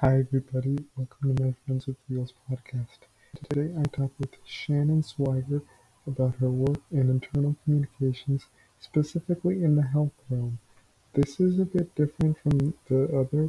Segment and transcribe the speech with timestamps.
[0.00, 0.76] Hi, everybody.
[0.94, 3.08] Welcome to my Friends with Wheels podcast.
[3.48, 5.62] Today I talk with Shannon Swiger
[6.06, 8.44] about her work in internal communications,
[8.78, 10.58] specifically in the health realm.
[11.14, 13.48] This is a bit different from the other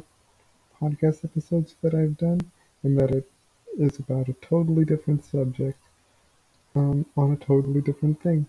[0.80, 2.40] podcast episodes that I've done,
[2.82, 3.30] in that it
[3.76, 5.78] is about a totally different subject
[6.74, 8.46] um, on a totally different thing.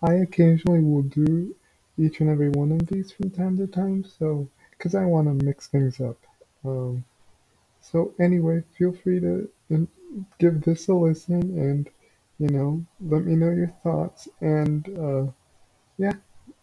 [0.00, 1.54] I occasionally will do
[1.98, 5.44] each and every one of these from time to time, so because I want to
[5.44, 6.16] mix things up.
[6.64, 7.04] Um,
[7.90, 9.48] so anyway, feel free to
[10.38, 11.88] give this a listen and,
[12.38, 15.30] you know, let me know your thoughts and, uh,
[15.96, 16.12] yeah,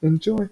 [0.03, 0.47] enjoy.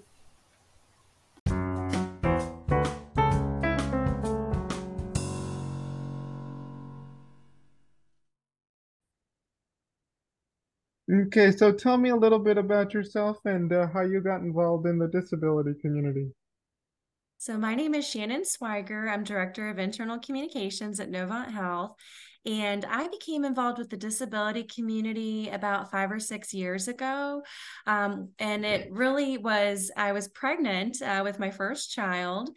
[11.11, 14.87] Okay, so tell me a little bit about yourself and uh, how you got involved
[14.87, 16.31] in the disability community.
[17.43, 19.09] So, my name is Shannon Swiger.
[19.09, 21.93] I'm Director of Internal Communications at Novant Health.
[22.45, 27.43] And I became involved with the disability community about five or six years ago.
[27.85, 32.49] Um, and it really was, I was pregnant uh, with my first child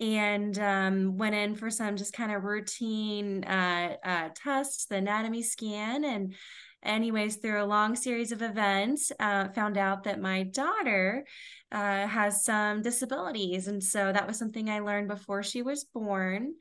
[0.00, 5.44] and um, went in for some just kind of routine uh, uh, tests, the anatomy
[5.44, 6.34] scan, and
[6.82, 11.24] anyways, through a long series of events, uh, found out that my daughter
[11.70, 13.68] uh, has some disabilities.
[13.68, 16.54] And so that was something I learned before she was born.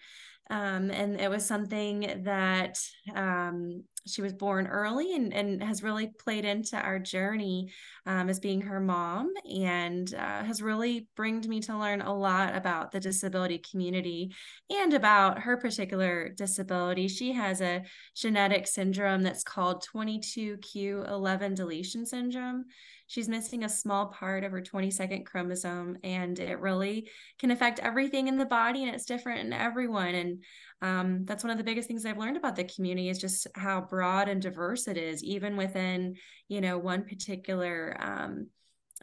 [0.50, 2.78] Um, and it was something that
[3.16, 7.72] um, she was born early and, and has really played into our journey
[8.06, 12.56] um, as being her mom and uh, has really bringed me to learn a lot
[12.56, 14.34] about the disability community
[14.70, 17.08] and about her particular disability.
[17.08, 17.84] She has a
[18.16, 22.66] genetic syndrome that's called 22q11 deletion syndrome
[23.12, 27.10] she's missing a small part of her 22nd chromosome and it really
[27.40, 30.44] can affect everything in the body and it's different in everyone and
[30.82, 33.82] um, that's one of the biggest things i've learned about the community is just how
[33.82, 36.16] broad and diverse it is even within
[36.48, 38.48] you know one particular um,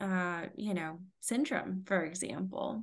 [0.00, 2.82] uh, you know syndrome for example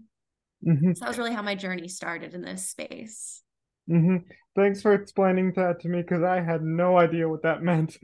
[0.66, 0.94] mm-hmm.
[0.94, 3.42] so that was really how my journey started in this space
[3.90, 4.18] mm-hmm.
[4.56, 7.98] thanks for explaining that to me because i had no idea what that meant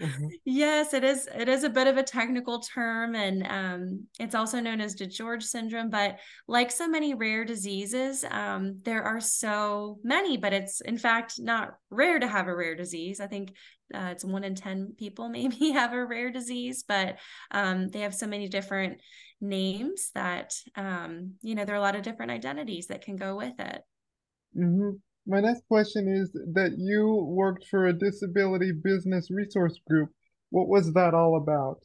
[0.00, 0.26] Mm-hmm.
[0.44, 1.28] Yes, it is.
[1.34, 5.42] It is a bit of a technical term, and um, it's also known as DiGeorge
[5.42, 5.90] syndrome.
[5.90, 6.18] But
[6.48, 10.38] like so many rare diseases, um, there are so many.
[10.38, 13.20] But it's in fact not rare to have a rare disease.
[13.20, 13.52] I think
[13.94, 17.18] uh, it's one in ten people maybe have a rare disease, but
[17.50, 19.00] um, they have so many different
[19.40, 23.36] names that um, you know there are a lot of different identities that can go
[23.36, 23.82] with it.
[24.56, 24.96] Mm-hmm.
[25.30, 30.10] My next question is that you worked for a disability business resource group.
[30.50, 31.78] What was that all about?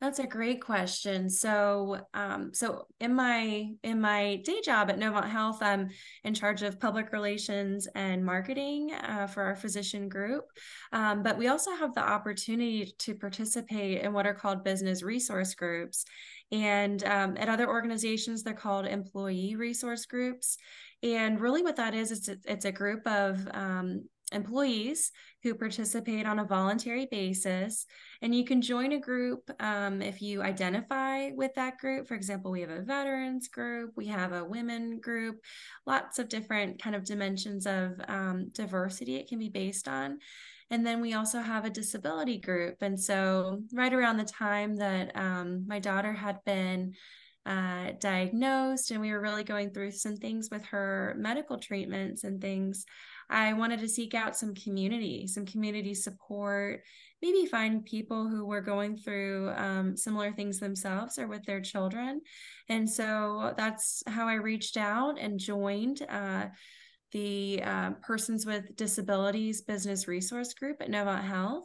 [0.00, 1.28] That's a great question.
[1.28, 5.90] So, um, so in my in my day job at Novant Health, I'm
[6.22, 10.44] in charge of public relations and marketing uh, for our physician group.
[10.92, 15.54] Um, but we also have the opportunity to participate in what are called business resource
[15.54, 16.04] groups,
[16.50, 20.56] and um, at other organizations, they're called employee resource groups.
[21.02, 26.26] And really, what that is, it's a, it's a group of um, employees who participate
[26.26, 27.86] on a voluntary basis.
[28.20, 32.08] And you can join a group um, if you identify with that group.
[32.08, 35.36] For example, we have a veterans group, we have a women group,
[35.86, 40.18] lots of different kind of dimensions of um, diversity it can be based on.
[40.70, 42.76] And then we also have a disability group.
[42.82, 46.94] And so, right around the time that um, my daughter had been
[47.46, 52.40] uh, diagnosed and we were really going through some things with her medical treatments and
[52.40, 52.84] things,
[53.30, 56.82] I wanted to seek out some community, some community support,
[57.22, 62.20] maybe find people who were going through um, similar things themselves or with their children.
[62.68, 66.02] And so that's how I reached out and joined.
[66.08, 66.46] Uh,
[67.12, 71.64] the uh, Persons with Disabilities Business Resource Group at Novant Health.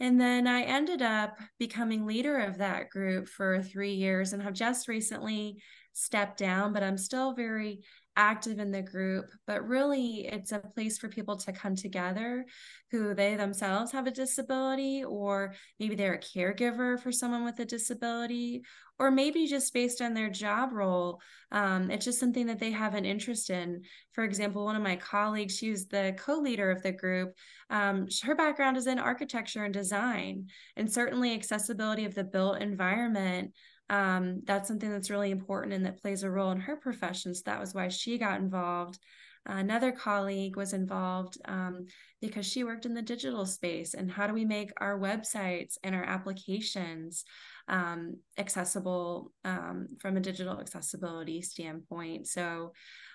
[0.00, 4.54] And then I ended up becoming leader of that group for three years and have
[4.54, 7.82] just recently stepped down, but I'm still very
[8.16, 9.30] active in the group.
[9.46, 12.44] But really, it's a place for people to come together
[12.90, 17.64] who they themselves have a disability, or maybe they're a caregiver for someone with a
[17.64, 18.62] disability,
[18.98, 21.20] or maybe just based on their job role.
[21.50, 23.82] Um, it's just something that they have an interest in.
[24.12, 27.34] For example, one of my colleagues, she was the co leader of the group.
[27.70, 33.52] Um, her background is in architecture and design, and certainly accessibility of the built environment.
[33.92, 37.34] Um, that's something that's really important and that plays a role in her profession.
[37.34, 38.98] So that was why she got involved.
[39.44, 41.86] Another colleague was involved um,
[42.22, 45.94] because she worked in the digital space and how do we make our websites and
[45.94, 47.24] our applications
[47.68, 52.28] um, accessible um, from a digital accessibility standpoint.
[52.28, 52.72] So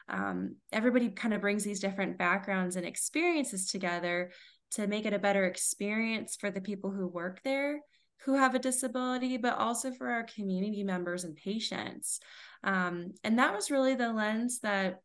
[0.09, 4.31] um, everybody kind of brings these different backgrounds and experiences together
[4.71, 7.79] to make it a better experience for the people who work there
[8.25, 12.19] who have a disability, but also for our community members and patients.
[12.63, 15.01] Um, and that was really the lens that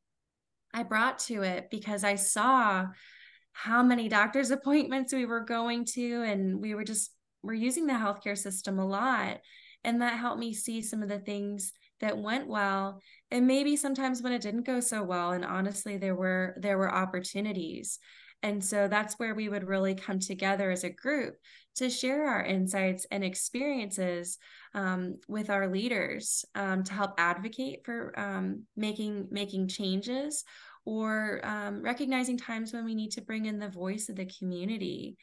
[0.74, 2.86] I brought to it because I saw
[3.52, 7.12] how many doctor's appointments we were going to, and we were just
[7.42, 9.40] we're using the healthcare system a lot.
[9.84, 11.72] And that helped me see some of the things
[12.02, 13.00] that went well
[13.30, 16.92] and maybe sometimes when it didn't go so well and honestly there were there were
[16.92, 17.98] opportunities
[18.42, 21.36] and so that's where we would really come together as a group
[21.76, 24.38] to share our insights and experiences
[24.74, 30.44] um, with our leaders um, to help advocate for um, making making changes
[30.84, 35.16] or um, recognizing times when we need to bring in the voice of the community.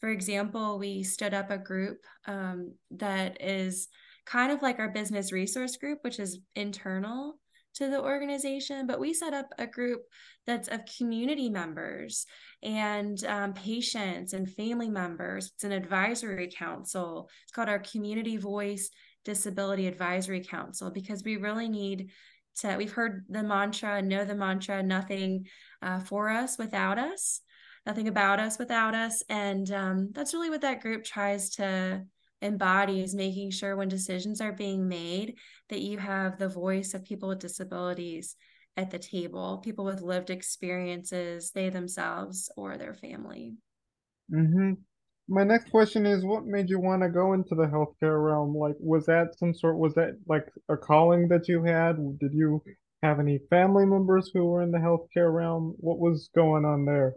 [0.00, 3.88] For example, we stood up a group um, that is
[4.24, 7.38] kind of like our business resource group, which is internal
[7.74, 10.02] to the organization, but we set up a group
[10.46, 12.26] that's of community members
[12.62, 15.52] and um, patients and family members.
[15.54, 17.28] It's an advisory council.
[17.44, 18.90] It's called our Community Voice
[19.24, 22.10] Disability Advisory Council because we really need
[22.60, 22.76] to.
[22.76, 25.46] We've heard the mantra, know the mantra, nothing
[25.82, 27.40] uh, for us without us,
[27.86, 29.22] nothing about us without us.
[29.28, 32.02] And um, that's really what that group tries to
[32.42, 35.34] embodies making sure when decisions are being made
[35.68, 38.36] that you have the voice of people with disabilities
[38.76, 43.54] at the table, people with lived experiences, they themselves or their family.
[44.32, 44.72] Mm-hmm.
[45.28, 48.56] My next question is what made you want to go into the healthcare realm?
[48.56, 51.96] Like, was that some sort, was that like a calling that you had?
[52.18, 52.62] Did you
[53.02, 55.74] have any family members who were in the healthcare realm?
[55.78, 57.14] What was going on there?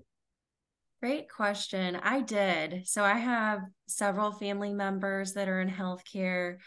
[1.04, 1.98] Great question.
[2.02, 2.88] I did.
[2.88, 6.60] So I have several family members that are in healthcare.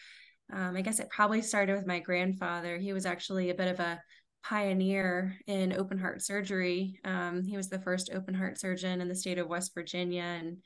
[0.52, 2.76] Um, I guess it probably started with my grandfather.
[2.76, 3.98] He was actually a bit of a
[4.44, 7.00] pioneer in open heart surgery.
[7.02, 10.58] Um, he was the first open heart surgeon in the state of West Virginia, and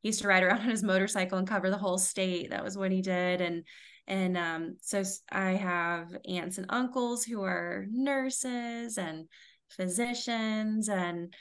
[0.00, 2.48] he used to ride around on his motorcycle and cover the whole state.
[2.48, 3.64] That was what he did, and
[4.06, 9.26] and um, so I have aunts and uncles who are nurses and
[9.68, 11.34] physicians and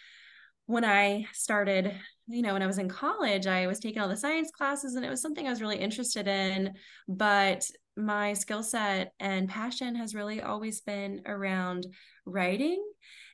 [0.69, 1.95] when I started,
[2.27, 5.03] you know, when I was in college, I was taking all the science classes and
[5.03, 6.75] it was something I was really interested in.
[7.07, 7.65] But
[7.97, 11.87] my skill set and passion has really always been around
[12.23, 12.83] writing.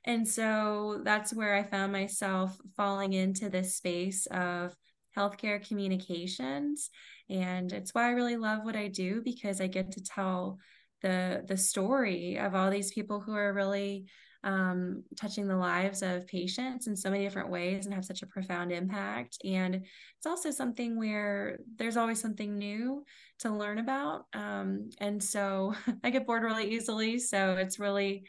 [0.06, 4.74] And so that's where I found myself falling into this space of
[5.18, 6.90] healthcare communications.
[7.30, 10.58] And it's why I really love what I do because I get to tell
[11.02, 14.06] the the story of all these people who are really
[14.46, 18.28] um, touching the lives of patients in so many different ways and have such a
[18.28, 19.40] profound impact.
[19.44, 23.04] And it's also something where there's always something new
[23.40, 24.26] to learn about.
[24.34, 27.18] Um, and so I get bored really easily.
[27.18, 28.26] So it's really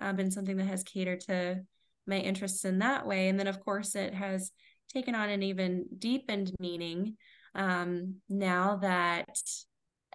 [0.00, 1.60] uh, been something that has catered to
[2.06, 3.28] my interests in that way.
[3.28, 4.50] And then, of course, it has
[4.92, 7.16] taken on an even deepened meaning
[7.54, 9.38] um, now that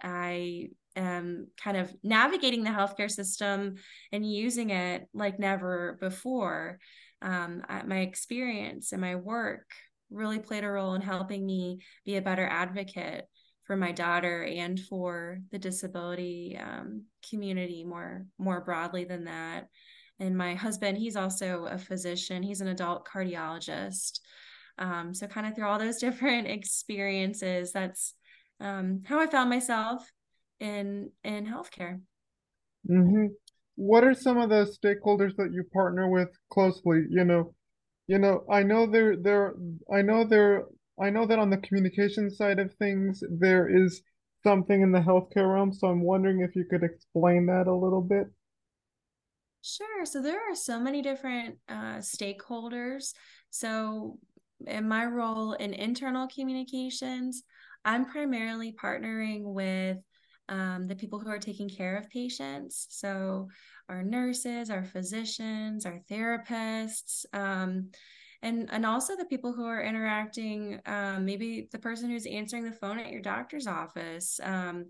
[0.02, 3.74] I am kind of navigating the healthcare system
[4.12, 6.78] and using it like never before.
[7.22, 9.64] Um, my experience and my work
[10.10, 13.24] really played a role in helping me be a better advocate
[13.64, 19.68] for my daughter and for the disability um, community more more broadly than that.
[20.20, 22.42] And my husband he's also a physician.
[22.42, 24.20] He's an adult cardiologist.
[24.78, 28.14] Um, so kind of through all those different experiences that's
[28.60, 30.08] um, how i found myself
[30.60, 32.00] in in healthcare.
[32.88, 33.26] Mm-hmm.
[33.76, 37.04] What are some of the stakeholders that you partner with closely?
[37.10, 37.54] You know,
[38.06, 39.54] you know, I know there there
[39.92, 40.64] I know there
[41.00, 44.02] I know that on the communication side of things there is
[44.44, 48.02] something in the healthcare realm, so I'm wondering if you could explain that a little
[48.02, 48.26] bit.
[49.62, 50.04] Sure.
[50.04, 53.14] So there are so many different uh, stakeholders.
[53.48, 54.18] So
[54.66, 57.42] in my role in internal communications,
[57.84, 59.96] I'm primarily partnering with
[60.48, 62.86] um, the people who are taking care of patients.
[62.90, 63.48] So,
[63.88, 67.90] our nurses, our physicians, our therapists, um,
[68.42, 70.80] and and also the people who are interacting.
[70.86, 74.38] Um, maybe the person who's answering the phone at your doctor's office.
[74.42, 74.86] Um,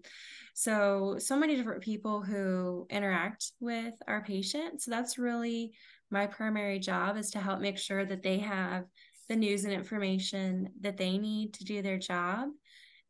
[0.54, 4.84] so, so many different people who interact with our patients.
[4.84, 5.73] So that's really
[6.11, 8.84] my primary job is to help make sure that they have
[9.28, 12.49] the news and information that they need to do their job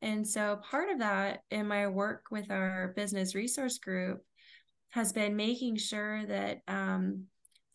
[0.04, 4.22] and so part of that in my work with our business resource group
[4.90, 7.24] has been making sure that um,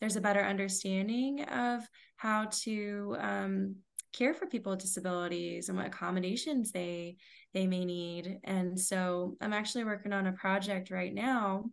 [0.00, 1.82] there's a better understanding of
[2.16, 3.74] how to um,
[4.12, 7.16] care for people with disabilities and what accommodations they
[7.52, 8.38] they may need.
[8.44, 11.64] And so I'm actually working on a project right now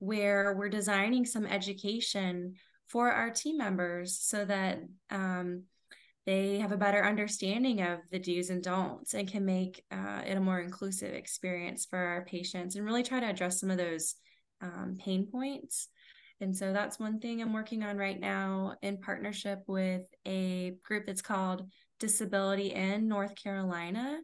[0.00, 2.54] where we're designing some education
[2.88, 4.80] for our team members so that
[5.10, 5.62] um,
[6.26, 10.36] they have a better understanding of the do's and don'ts and can make uh, it
[10.36, 14.14] a more inclusive experience for our patients and really try to address some of those
[14.62, 15.88] um, pain points.
[16.40, 21.06] And so that's one thing I'm working on right now in partnership with a group
[21.06, 21.68] that's called
[22.00, 24.18] Disability in North Carolina.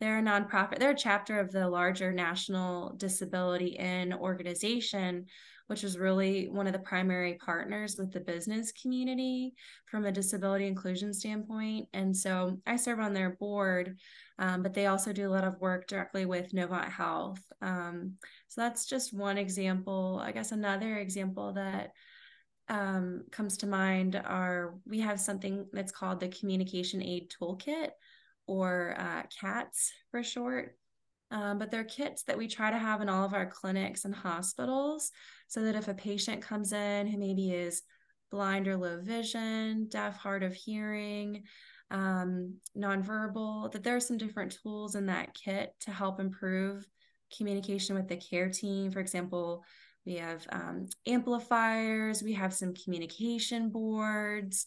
[0.00, 5.26] They're a nonprofit, they're a chapter of the larger National Disability in organization,
[5.68, 9.54] which is really one of the primary partners with the business community
[9.86, 11.86] from a disability inclusion standpoint.
[11.92, 13.96] And so I serve on their board,
[14.38, 17.40] um, but they also do a lot of work directly with Novant Health.
[17.60, 18.14] Um,
[18.48, 20.20] so that's just one example.
[20.22, 21.92] I guess another example that
[22.70, 27.90] um, comes to mind are we have something that's called the Communication Aid Toolkit
[28.46, 30.76] or uh, CATS for short.
[31.30, 34.14] Um, but they're kits that we try to have in all of our clinics and
[34.14, 35.10] hospitals
[35.48, 37.82] so that if a patient comes in who maybe is
[38.30, 41.42] blind or low vision, deaf, hard of hearing,
[41.90, 46.86] um, nonverbal, that there are some different tools in that kit to help improve
[47.36, 48.90] communication with the care team.
[48.90, 49.64] For example,
[50.04, 54.66] we have um, amplifiers, we have some communication boards,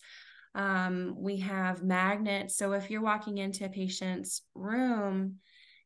[0.56, 2.58] um, we have magnets.
[2.58, 5.38] So if you're walking into a patient's room,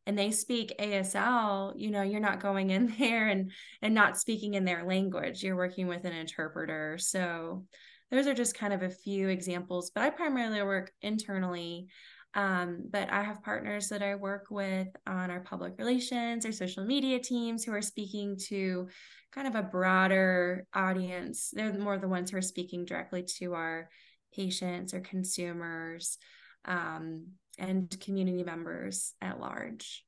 [0.06, 4.54] and they speak ASL, you know, you're not going in there and and not speaking
[4.54, 5.44] in their language.
[5.44, 6.98] You're working with an interpreter.
[6.98, 7.66] So
[8.12, 11.88] those are just kind of a few examples, but I primarily work internally.
[12.36, 16.86] Um, but I have partners that I work with on our public relations or social
[16.86, 18.90] media teams who are speaking to
[19.32, 21.50] kind of a broader audience.
[21.54, 23.90] They're more the ones who are speaking directly to our
[24.34, 26.18] patients or consumers.
[26.66, 30.04] Um, and community members at large.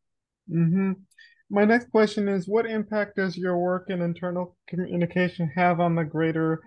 [0.50, 0.94] Mm-hmm.
[1.50, 6.04] My next question is What impact does your work in internal communication have on the
[6.04, 6.62] greater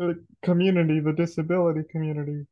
[0.00, 2.46] uh, community, the disability community?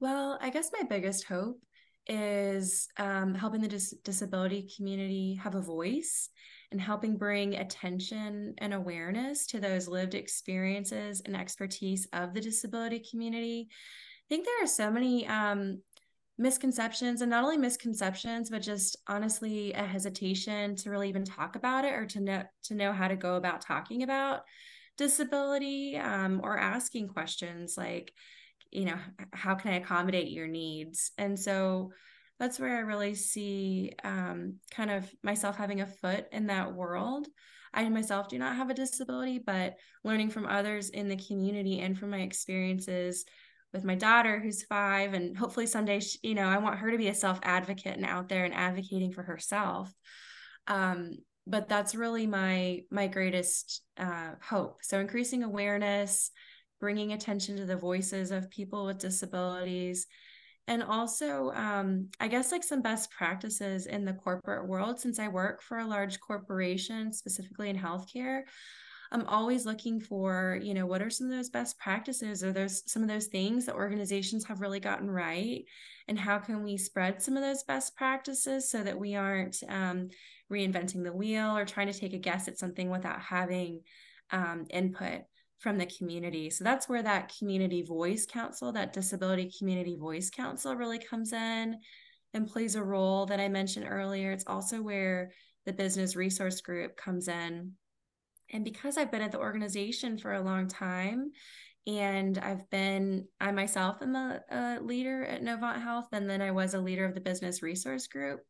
[0.00, 1.60] Well, I guess my biggest hope
[2.06, 6.30] is um, helping the dis- disability community have a voice
[6.70, 13.02] and helping bring attention and awareness to those lived experiences and expertise of the disability
[13.10, 13.68] community.
[13.70, 15.80] I think there are so many um,
[16.38, 21.84] misconceptions and not only misconceptions but just honestly a hesitation to really even talk about
[21.84, 24.42] it or to know to know how to go about talking about
[24.96, 28.12] disability um, or asking questions like
[28.70, 28.98] you know
[29.32, 31.12] how can i accommodate your needs?
[31.18, 31.92] And so
[32.38, 37.26] that's where i really see um, kind of myself having a foot in that world.
[37.74, 41.98] I myself do not have a disability but learning from others in the community and
[41.98, 43.24] from my experiences
[43.72, 46.98] with my daughter who's five and hopefully someday she, you know i want her to
[46.98, 49.92] be a self advocate and out there and advocating for herself.
[50.66, 54.80] Um, but that's really my my greatest uh, hope.
[54.82, 56.30] So increasing awareness
[56.80, 60.06] bringing attention to the voices of people with disabilities
[60.68, 65.00] and also um, i guess like some best practices in the corporate world.
[65.00, 68.42] Since i work for a large corporation specifically in healthcare
[69.10, 72.82] I'm always looking for, you know, what are some of those best practices or those
[72.90, 75.64] some of those things that organizations have really gotten right,
[76.08, 80.08] and how can we spread some of those best practices so that we aren't um,
[80.52, 83.80] reinventing the wheel or trying to take a guess at something without having
[84.30, 85.22] um, input
[85.58, 86.50] from the community.
[86.50, 91.76] So that's where that community voice council, that disability community voice council, really comes in
[92.34, 94.32] and plays a role that I mentioned earlier.
[94.32, 95.32] It's also where
[95.66, 97.72] the business resource group comes in
[98.52, 101.32] and because I've been at the organization for a long time,
[101.86, 106.50] and I've been, I myself am a, a leader at Novant Health, and then I
[106.50, 108.40] was a leader of the business resource group.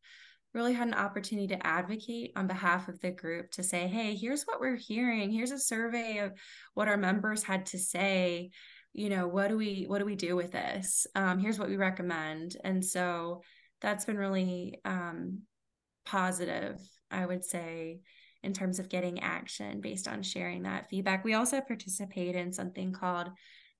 [0.54, 4.44] Really had an opportunity to advocate on behalf of the group to say, hey, here's
[4.44, 5.30] what we're hearing.
[5.30, 6.32] Here's a survey of
[6.74, 8.50] what our members had to say.
[8.92, 11.06] You know, what do we what do we do with this?
[11.14, 12.56] Um, here's what we recommend.
[12.64, 13.42] And so
[13.80, 15.42] that's been really um,
[16.06, 18.00] positive, I would say
[18.42, 21.24] in terms of getting action based on sharing that feedback.
[21.24, 23.30] We also participate in something called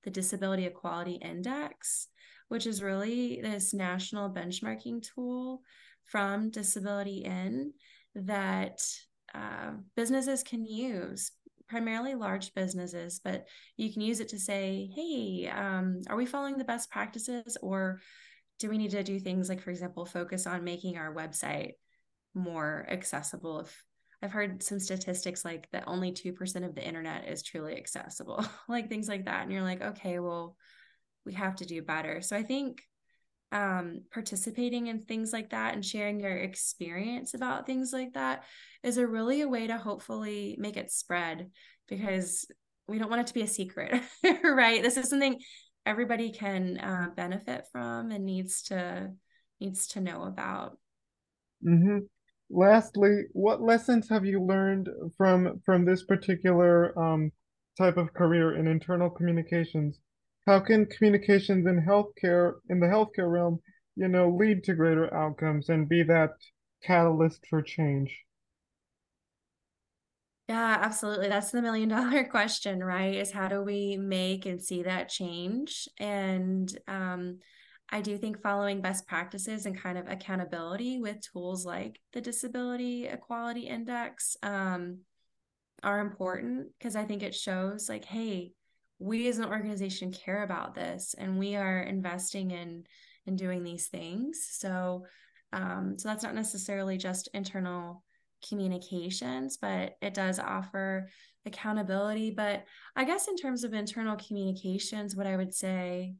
[0.03, 2.07] the Disability Equality Index,
[2.49, 5.61] which is really this national benchmarking tool
[6.05, 7.73] from Disability In
[8.15, 8.81] that
[9.33, 11.31] uh, businesses can use
[11.67, 13.45] primarily large businesses, but
[13.77, 18.01] you can use it to say, hey, um, are we following the best practices or
[18.57, 21.73] do we need to do things like, for example, focus on making our website
[22.33, 23.83] more accessible if
[24.21, 28.89] I've heard some statistics like that only 2% of the internet is truly accessible, like
[28.89, 29.43] things like that.
[29.43, 30.55] And you're like, okay, well,
[31.25, 32.21] we have to do better.
[32.21, 32.81] So I think
[33.51, 38.43] um, participating in things like that and sharing your experience about things like that
[38.83, 41.49] is a really a way to hopefully make it spread
[41.87, 42.45] because
[42.87, 44.01] we don't want it to be a secret,
[44.43, 44.83] right?
[44.83, 45.39] This is something
[45.85, 49.11] everybody can uh, benefit from and needs to
[49.59, 50.77] needs to know about.
[51.65, 51.99] Mm-hmm.
[52.51, 57.31] Lastly, what lessons have you learned from from this particular um,
[57.77, 60.01] type of career in internal communications?
[60.45, 63.61] How can communications in healthcare in the healthcare realm,
[63.95, 66.35] you know, lead to greater outcomes and be that
[66.83, 68.25] catalyst for change?
[70.47, 71.27] Yeah, absolutely.
[71.29, 73.13] That's the million dollar question, right?
[73.15, 75.87] Is how do we make and see that change?
[75.99, 77.39] And um,
[77.91, 83.07] I do think following best practices and kind of accountability with tools like the Disability
[83.07, 84.99] Equality Index um,
[85.81, 88.51] are important because I think it shows like, hey,
[88.99, 92.83] we as an organization care about this and we are investing in
[93.25, 94.47] in doing these things.
[94.51, 95.05] So
[95.51, 98.03] um, so that's not necessarily just internal
[98.47, 101.09] communications, but it does offer
[101.45, 102.31] accountability.
[102.31, 102.65] But
[102.95, 106.13] I guess in terms of internal communications, what I would say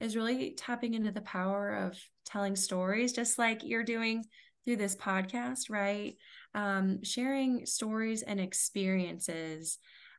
[0.00, 4.24] is really tapping into the power of telling stories, just like you're doing
[4.64, 6.14] through this podcast, right?
[6.54, 9.78] Um, sharing stories and experiences,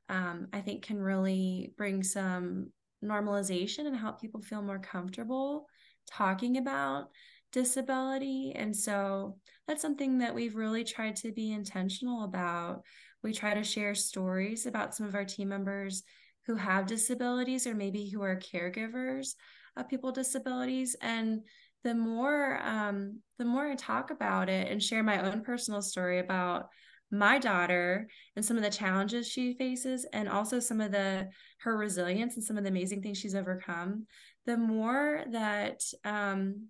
[0.09, 2.71] um, I think, can really bring some
[3.03, 5.67] normalization and help people feel more comfortable
[6.09, 7.09] talking about
[7.51, 8.53] disability.
[8.55, 12.81] And so that's something that we've really tried to be intentional about.
[13.24, 16.03] We try to share stories about some of our team members
[16.45, 19.36] who have disabilities or maybe who are caregivers
[19.79, 21.41] of people with disabilities and
[21.83, 26.19] the more um, the more i talk about it and share my own personal story
[26.19, 26.67] about
[27.12, 31.27] my daughter and some of the challenges she faces and also some of the
[31.62, 34.05] her resilience and some of the amazing things she's overcome
[34.45, 36.67] the more that um,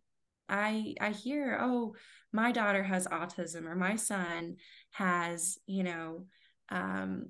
[0.48, 1.94] i i hear oh
[2.32, 4.56] my daughter has autism or my son
[4.92, 6.26] has you know
[6.70, 7.26] um,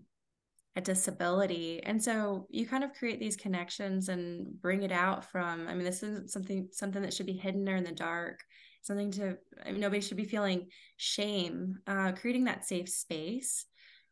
[0.76, 1.82] a disability.
[1.84, 5.84] And so you kind of create these connections and bring it out from i mean
[5.84, 8.40] this isn't something something that should be hidden or in the dark
[8.82, 13.66] something to I mean, nobody should be feeling shame uh, creating that safe space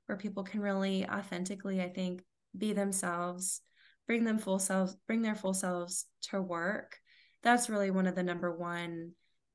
[0.06, 2.24] where people can really authentically i think
[2.58, 3.62] be themselves
[4.08, 6.98] bring them full selves bring their full selves to work.
[7.44, 9.12] That's really one of the number one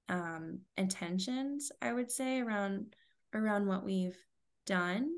[0.09, 2.95] um, intentions i would say around
[3.35, 4.17] around what we've
[4.67, 5.11] done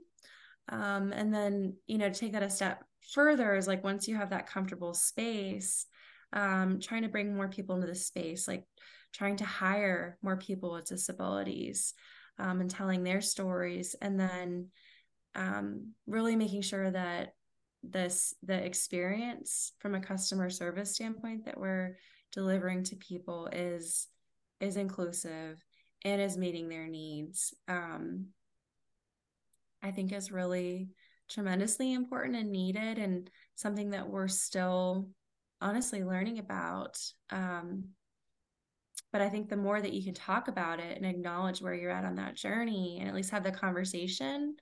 [0.68, 4.16] um, and then, you know, to take that a step further is like once you
[4.16, 5.86] have that comfortable space,
[6.32, 8.64] um, trying to bring more people into the space, like
[9.12, 11.94] trying to hire more people with disabilities
[12.38, 13.94] um, and telling their stories.
[14.00, 14.68] And then
[15.34, 17.34] um, really making sure that
[17.82, 21.96] this the experience from a customer service standpoint that we're
[22.32, 24.08] delivering to people is
[24.60, 25.62] is inclusive
[26.02, 28.26] and is meeting their needs um,
[29.84, 30.88] I think is really
[31.28, 35.10] tremendously important and needed and something that we're still
[35.60, 36.98] honestly learning about.
[37.30, 37.90] Um,
[39.12, 41.90] but I think the more that you can talk about it and acknowledge where you're
[41.90, 44.56] at on that journey and at least have the conversation,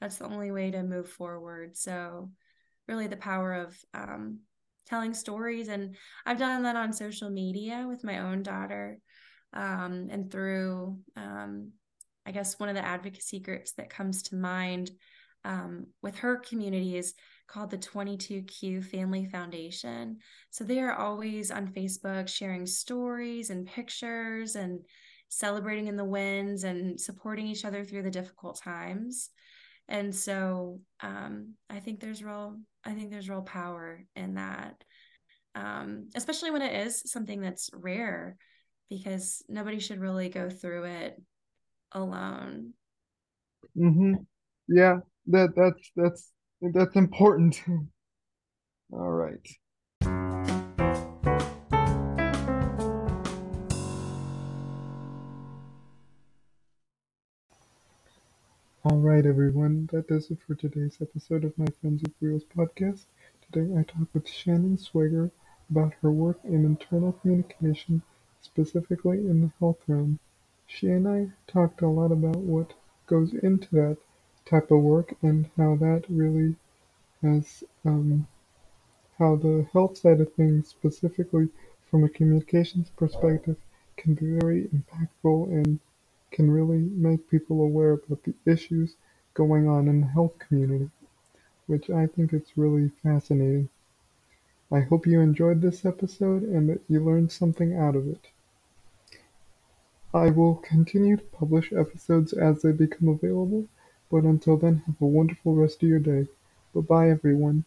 [0.00, 1.76] that's the only way to move forward.
[1.76, 2.30] So,
[2.86, 4.40] really, the power of um,
[4.86, 5.68] telling stories.
[5.68, 8.98] And I've done that on social media with my own daughter
[9.52, 11.72] um, and through um,
[12.26, 14.90] I guess one of the advocacy groups that comes to mind
[15.44, 17.14] um, with her community is
[17.46, 20.18] called the 22Q Family Foundation.
[20.50, 24.80] So they are always on Facebook sharing stories and pictures and
[25.28, 29.30] celebrating in the wins and supporting each other through the difficult times.
[29.88, 34.82] And so um, I think there's real, I think there's real power in that,
[35.54, 38.36] um, especially when it is something that's rare,
[38.90, 41.20] because nobody should really go through it
[41.96, 42.74] alone.
[43.76, 44.14] Mm-hmm.
[44.68, 47.62] Yeah, that that's that's that's important.
[48.92, 49.48] All right.
[58.84, 59.88] All right, everyone.
[59.92, 63.06] That does it for today's episode of my Friends with Wheels podcast.
[63.50, 65.30] Today I talk with Shannon Swiger
[65.70, 68.02] about her work in internal communication,
[68.42, 70.20] specifically in the health realm.
[70.66, 72.74] She and I talked a lot about what
[73.06, 73.98] goes into that
[74.44, 76.56] type of work and how that really
[77.22, 78.26] has um,
[79.18, 81.48] how the health side of things, specifically
[81.90, 83.56] from a communications perspective,
[83.96, 85.78] can be very impactful and
[86.30, 88.96] can really make people aware about the issues
[89.34, 90.90] going on in the health community,
[91.66, 93.68] which I think is really fascinating.
[94.70, 98.26] I hope you enjoyed this episode and that you learned something out of it.
[100.16, 103.66] I will continue to publish episodes as they become available,
[104.10, 106.26] but until then, have a wonderful rest of your day.
[106.74, 107.66] Bye-bye, everyone.